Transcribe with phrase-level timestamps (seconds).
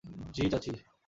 [0.35, 0.71] জি, চাচি।